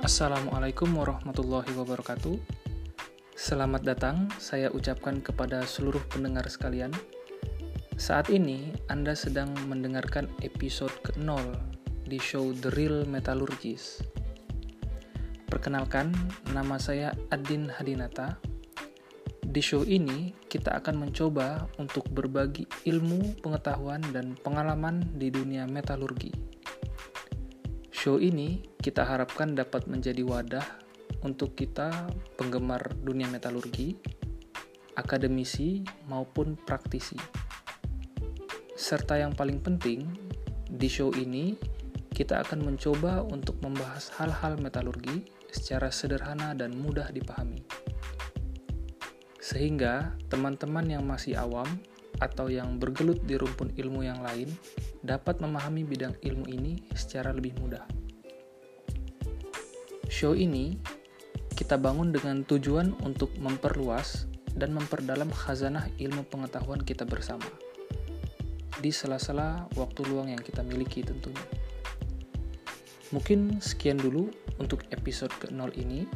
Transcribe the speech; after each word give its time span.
Assalamualaikum 0.00 0.96
warahmatullahi 0.96 1.76
wabarakatuh. 1.76 2.40
Selamat 3.36 3.84
datang, 3.84 4.32
saya 4.40 4.72
ucapkan 4.72 5.20
kepada 5.20 5.60
seluruh 5.68 6.00
pendengar 6.08 6.48
sekalian. 6.48 6.88
Saat 8.00 8.32
ini 8.32 8.72
Anda 8.88 9.12
sedang 9.12 9.52
mendengarkan 9.68 10.24
episode 10.40 10.96
ke-0 11.04 11.36
di 12.08 12.16
show 12.16 12.48
The 12.48 12.72
Real 12.72 13.04
Metallurgist. 13.04 14.00
Perkenalkan, 15.52 16.16
nama 16.56 16.80
saya 16.80 17.12
Adin 17.28 17.68
Hadinata. 17.68 18.40
Di 19.44 19.60
show 19.60 19.84
ini, 19.84 20.32
kita 20.48 20.80
akan 20.80 20.96
mencoba 20.96 21.68
untuk 21.76 22.08
berbagi 22.08 22.64
ilmu, 22.88 23.44
pengetahuan, 23.44 24.00
dan 24.16 24.32
pengalaman 24.40 25.04
di 25.20 25.28
dunia 25.28 25.68
metalurgi. 25.68 26.59
Show 28.00 28.16
ini 28.16 28.64
kita 28.80 29.04
harapkan 29.04 29.52
dapat 29.52 29.84
menjadi 29.84 30.24
wadah 30.24 30.64
untuk 31.20 31.52
kita 31.52 32.08
penggemar 32.40 32.96
dunia 32.96 33.28
metalurgi, 33.28 33.92
akademisi 34.96 35.84
maupun 36.08 36.56
praktisi. 36.56 37.20
Serta 38.72 39.20
yang 39.20 39.36
paling 39.36 39.60
penting, 39.60 40.08
di 40.64 40.88
show 40.88 41.12
ini 41.12 41.60
kita 42.08 42.40
akan 42.40 42.72
mencoba 42.72 43.20
untuk 43.20 43.60
membahas 43.60 44.08
hal-hal 44.16 44.56
metalurgi 44.56 45.28
secara 45.52 45.92
sederhana 45.92 46.56
dan 46.56 46.72
mudah 46.72 47.12
dipahami. 47.12 47.60
Sehingga 49.44 50.16
teman-teman 50.32 50.88
yang 50.88 51.04
masih 51.04 51.36
awam 51.36 51.68
atau 52.20 52.52
yang 52.52 52.76
bergelut 52.76 53.24
di 53.24 53.34
rumpun 53.40 53.72
ilmu 53.74 54.04
yang 54.04 54.20
lain 54.20 54.52
dapat 55.00 55.40
memahami 55.40 55.88
bidang 55.88 56.14
ilmu 56.20 56.46
ini 56.46 56.84
secara 56.92 57.32
lebih 57.32 57.56
mudah. 57.58 57.82
Show 60.06 60.36
ini 60.36 60.76
kita 61.56 61.80
bangun 61.80 62.12
dengan 62.12 62.44
tujuan 62.44 62.92
untuk 63.02 63.32
memperluas 63.40 64.28
dan 64.52 64.76
memperdalam 64.76 65.32
khazanah 65.32 65.88
ilmu 65.96 66.28
pengetahuan 66.28 66.82
kita 66.84 67.08
bersama 67.08 67.46
di 68.80 68.88
sela-sela 68.88 69.68
waktu 69.76 70.00
luang 70.08 70.32
yang 70.32 70.40
kita 70.40 70.64
miliki 70.64 71.04
tentunya. 71.04 71.44
Mungkin 73.12 73.60
sekian 73.60 74.00
dulu 74.00 74.32
untuk 74.56 74.88
episode 74.90 75.30
ke-0 75.38 75.76
ini. 75.76 76.08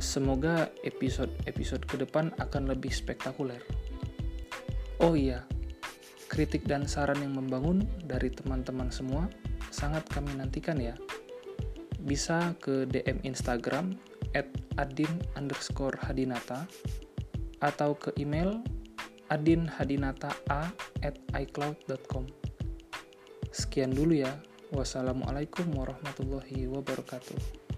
Semoga 0.00 0.70
episode-episode 0.82 1.86
ke 1.86 1.96
depan 2.00 2.34
akan 2.40 2.70
lebih 2.72 2.90
spektakuler. 2.90 3.62
Oh 5.02 5.18
iya, 5.18 5.42
kritik 6.30 6.66
dan 6.66 6.86
saran 6.86 7.18
yang 7.22 7.34
membangun 7.34 7.82
dari 8.06 8.30
teman-teman 8.30 8.90
semua 8.94 9.26
sangat 9.74 10.06
kami 10.10 10.34
nantikan 10.38 10.78
ya. 10.78 10.94
Bisa 12.04 12.54
ke 12.62 12.86
DM 12.86 13.22
Instagram 13.26 13.98
at 14.34 14.50
adin 14.78 15.10
underscore 15.38 15.98
hadinata 16.02 16.66
atau 17.62 17.96
ke 17.96 18.12
email 18.20 18.60
adinhadinata 19.32 20.30
a 20.50 20.70
at 21.02 21.16
icloud.com. 21.32 22.28
Sekian 23.54 23.94
dulu 23.94 24.18
ya. 24.18 24.30
Wassalamualaikum 24.74 25.70
warahmatullahi 25.70 26.66
wabarakatuh. 26.66 27.73